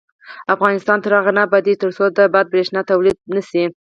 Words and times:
افغانستان 0.55 0.97
تر 1.03 1.11
هغو 1.17 1.31
نه 1.37 1.41
ابادیږي، 1.47 1.79
ترڅو 1.83 2.03
د 2.17 2.19
باد 2.33 2.45
بریښنا 2.51 2.81
تولید 2.91 3.17
نشي. 3.33 3.63